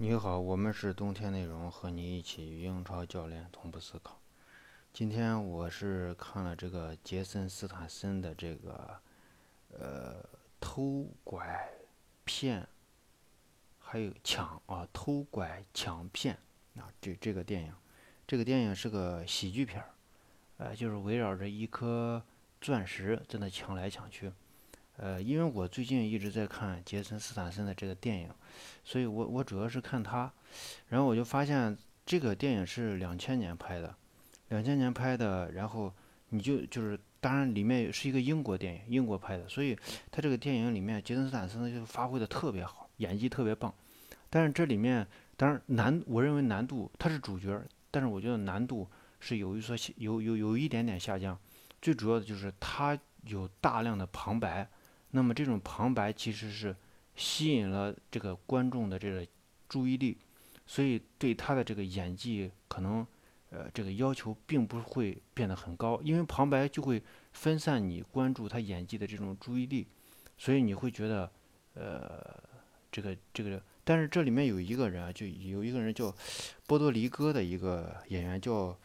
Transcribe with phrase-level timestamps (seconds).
[0.00, 4.16] 你好，我们是冬天内容，和你一起与英超教练同步思考。
[4.92, 8.96] 今天我是看了这个杰森斯坦森的这个
[9.76, 10.24] 呃
[10.60, 11.68] 偷拐
[12.24, 12.64] 骗，
[13.80, 16.38] 还有抢啊偷拐抢骗
[16.76, 17.74] 啊这这个电影，
[18.24, 19.90] 这个电影是个喜剧片儿，
[20.58, 22.22] 呃就是围绕着一颗
[22.60, 24.32] 钻石在那抢来抢去。
[25.00, 28.28] 呃，因为我最近一直在看杰森斯坦森的这个电影，
[28.82, 30.30] 所以我我主要是看他，
[30.88, 33.94] 然后我就发现这个电影是两千年拍的，
[34.48, 35.94] 两千年拍的，然后
[36.30, 39.78] 你就就是当然里面是一个英国电影，英国拍的，所以
[40.10, 43.72] 他这个电影里面杰森斯坦森就发挥的特别好，演技特别棒，
[44.28, 47.62] 但是这里面当然难，我认为难度他是主角，
[47.92, 48.88] 但是我觉得难度
[49.20, 51.38] 是有一所有有有一点点下降，
[51.80, 54.68] 最主要的就是他有大量的旁白。
[55.10, 56.76] 那么这种旁白其实是
[57.16, 59.26] 吸引了这个观众的这个
[59.68, 60.18] 注意力，
[60.66, 63.06] 所以对他的这个演技可能
[63.50, 69.86] 呃这个要求并不会变得很高，因为旁白就会分散你关注他演技的这种注意力，
[70.36, 71.30] 所以你会觉得
[71.74, 72.38] 呃
[72.92, 76.14] 这个这个，但是这里面有一个人啊，就有一个人叫
[76.66, 78.78] 波多黎各的一个演员叫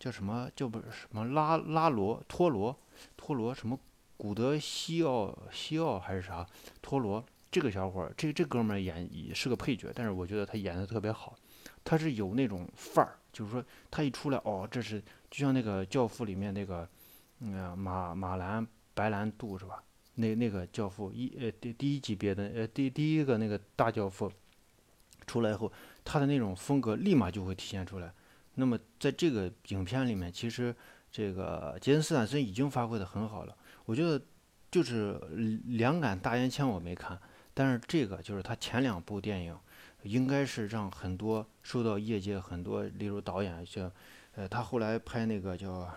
[0.00, 2.76] 叫什么叫不什么拉拉罗托罗
[3.16, 3.78] 托罗什么。
[4.20, 6.46] 古德西奥西奥还是啥
[6.82, 11.34] 托罗这个小伙儿，这这哥们儿演也是个配角，但是我觉得他演的特别好，
[11.82, 16.86] 他是有那种范儿，就是说他一出来哦，这是就像那个教父里面那个
[17.38, 19.82] 嗯马马兰白兰度是吧？
[20.16, 24.30] 那那个教父一呃第第一级别的呃第第一个那个大教父
[25.26, 25.72] 出来后，
[26.04, 28.12] 他的那种风格立马就会体现出来。
[28.56, 30.76] 那么在这个影片里面，其实
[31.10, 33.56] 这个杰森斯坦森已经发挥的很好了。
[33.84, 34.20] 我觉得
[34.70, 35.20] 就是
[35.66, 37.20] 两杆大烟枪我没看，
[37.52, 39.58] 但是这个就是他前两部电影，
[40.04, 43.90] 应该是让很多受到业界很多，例如导演像，
[44.36, 45.80] 呃，他后来拍那个叫《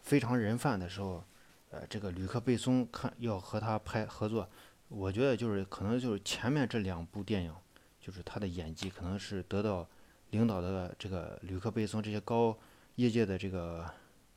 [0.00, 1.22] 非常人贩》的时候，
[1.70, 4.48] 呃，这个吕克贝松看要和他拍合作，
[4.88, 7.54] 我觉得就是可能就是前面这两部电影，
[8.00, 9.86] 就是他的演技可能是得到
[10.30, 12.56] 领导的这个吕克贝松这些高
[12.96, 13.84] 业界的这个。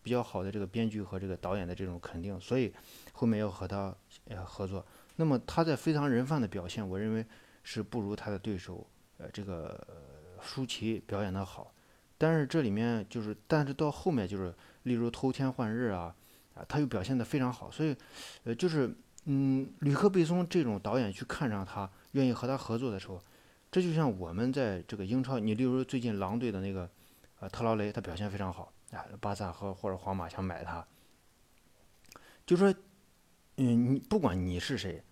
[0.03, 2.73] 比较好的这个编剧和这个导演的这种肯定，所以
[3.11, 3.93] 后面要和他
[4.29, 4.85] 呃合作。
[5.17, 7.25] 那么他在《非常人贩》的表现，我认为
[7.61, 8.87] 是不如他的对手
[9.17, 9.85] 呃这个
[10.41, 11.73] 舒淇表演的好。
[12.17, 14.53] 但是这里面就是，但是到后面就是，
[14.83, 16.15] 例如《偷天换日》啊
[16.53, 17.69] 啊，他又表现的非常好。
[17.69, 17.93] 所以
[18.45, 18.95] 呃就是
[19.25, 23.21] 嗯，吕克贝松这种导演去看上他，愿意和他合作的时候，
[23.69, 26.89] 这就像我们在这个英超，你例如最近狼队的那个
[27.39, 28.71] 呃特劳雷，他表现非常好。
[28.91, 30.87] 啊，巴萨和或者皇马想买他，
[32.45, 32.73] 就说，
[33.57, 35.03] 嗯，你不管你是谁，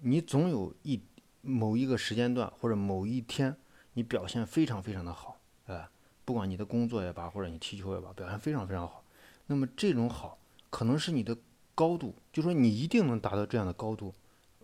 [0.00, 1.02] 你总有一
[1.40, 3.56] 某一个时间段或者某一天，
[3.94, 5.88] 你表现非常非常的好，哎，
[6.26, 9.02] 不管你的工作也罢，或者你踢球也罢，表现非常非常好。
[9.46, 10.36] 那么这种好，
[10.68, 11.34] 可能是你的
[11.74, 14.14] 高度，就说你一定能达到这样的高度，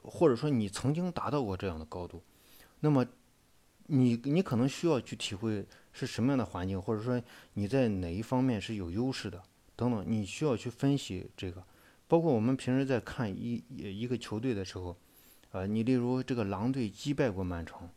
[0.03, 2.23] 或者说你曾经达到过这样的高度，
[2.81, 3.07] 那么。
[3.87, 7.21] 你你可能需要去体会是什么样的环境，或者说
[7.55, 9.43] 你在哪一方面是有优势的，
[9.77, 11.63] 等等，你需要去分析这个。
[12.07, 14.97] 包括我们平时在看一一个球队的时候，
[15.51, 17.89] 呃，你例如这个狼队击败过曼城，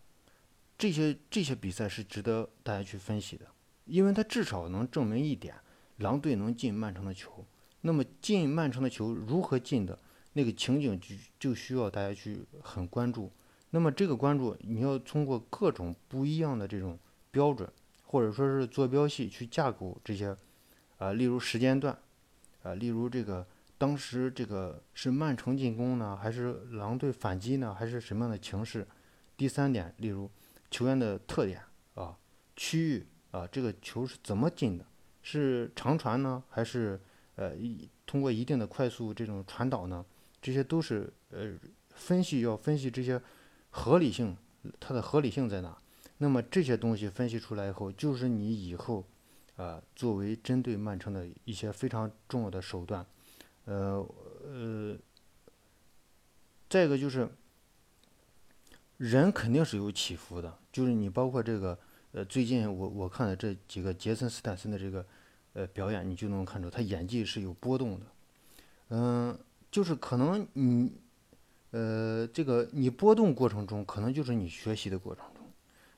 [0.78, 3.46] 这些这些比赛是值得大家去分析的，
[3.86, 5.56] 因为它至少能证明一点，
[5.98, 7.46] 狼队能进曼城的球。
[7.82, 9.98] 那么进曼城的球如何进的，
[10.34, 13.32] 那个情景就就需要大家去很关注。
[13.78, 16.98] 那么这个关注，你要通过各种不一样的这种
[17.30, 17.72] 标准，
[18.06, 20.36] 或者说是坐标系去架构这些，
[20.98, 21.96] 啊，例如时间段，
[22.64, 23.46] 啊，例如这个
[23.78, 28.88] 当时这个是曼城进攻呢，还是狼队反击呢，还是什么样的情势？
[29.38, 30.28] 第三点，例如
[30.72, 31.62] 球员的特点
[31.94, 32.18] 啊，
[32.56, 34.84] 区域啊，这个球是怎么进的？
[35.22, 37.00] 是长传呢，还是
[37.36, 40.04] 呃一通过一定的快速这种传导呢？
[40.42, 41.52] 这些都是呃
[41.92, 43.22] 分析要分析这些。
[43.78, 44.36] 合理性，
[44.80, 45.78] 它的合理性在哪？
[46.18, 49.06] 那么这些东西分析出来以后，就是你以后，
[49.56, 53.06] 啊，作为针对曼城的一些非常重要的手段。
[53.66, 54.04] 呃
[54.44, 54.98] 呃，
[56.68, 57.30] 再一个就是，
[58.98, 61.78] 人肯定是有起伏的，就是你包括这个，
[62.14, 65.06] 呃，最近我我看的这几个杰森斯坦森的这个，
[65.54, 68.06] 呃，表演，你就能看出他演技是有波动的。
[68.90, 69.38] 嗯，
[69.70, 70.92] 就是可能你。
[71.72, 75.44] 呃，这个你波动过程中，可能就是你学习的过程中。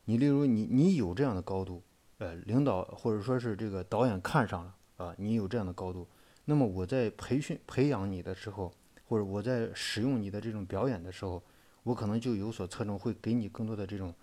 [0.05, 1.83] 你例如你你有这样的高度，
[2.17, 6.07] 呃，领导或者说是这个导演看上了啊，你有这样的高度，
[6.45, 8.73] 那么我在培训培养你的时候，
[9.07, 11.41] 或者我在使用你的这种表演的时候，
[11.83, 14.13] 我可能就有所侧重，会给你更多的这种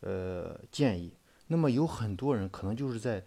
[0.00, 1.12] 呃建议。
[1.48, 3.22] 那么有很多人可能就是在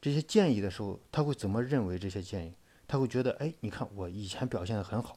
[0.00, 2.52] 这些建议的时候，他会怎么认为这些建议？
[2.88, 5.16] 他会觉得，哎，你看我以前表现的很好，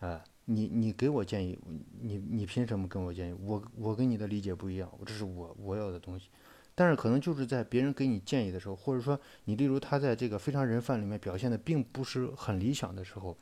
[0.00, 1.58] 啊，你你给我建议，
[2.00, 3.36] 你你凭什么跟我建议？
[3.44, 6.30] 我我跟你的理解不一样，这是我我要的东西。
[6.74, 13.36] 但是可能就是在别人给你建议的时候，或者说你例如他在这个非常人贩里面表现的并不是很理想的时候，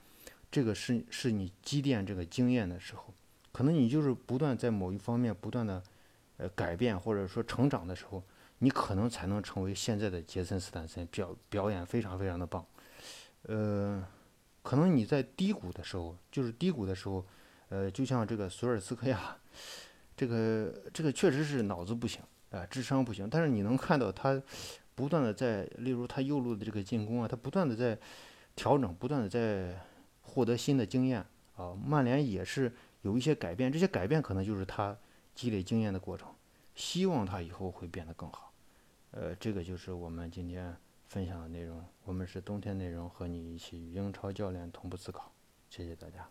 [0.51, 3.15] 这个是是你积淀这个经验的时候，
[3.53, 5.81] 可能你就是不断在某一方面不断的
[6.39, 8.21] 呃改变或者说成长的时候，
[8.59, 12.67] 你可能才能成为现在的杰森斯坦森，表表演非常非常的棒。
[13.43, 14.05] 呃，
[14.67, 17.25] 可能你在低谷的时候，就是低谷的时候，
[17.69, 19.37] 呃，就像这个索尔斯克亚，
[20.17, 22.21] 这个这个确实是脑子不行。
[22.51, 24.43] 啊，智商不行，但是你能看到他
[24.97, 27.97] 不断的在，例如他右路的这个进攻啊，他不断的在
[28.57, 29.81] 调整，不断的在
[30.23, 31.25] 获得新的经验
[31.55, 31.73] 啊。
[31.75, 32.73] 曼联也是
[33.03, 34.97] 有一些改变，这些改变可能就是他
[35.33, 36.29] 积累经验的过程。
[36.75, 38.53] 希望他以后会变得更好。
[39.13, 40.77] 呃，这个就是我们今天
[41.09, 41.85] 分享的内容。
[42.05, 45.33] 我们是冬天内容，和你一起英超教练同步思考。
[45.71, 46.29] 谢谢大家。